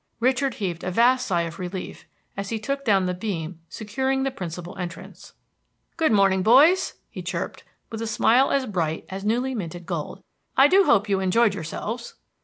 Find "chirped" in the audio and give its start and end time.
7.21-7.63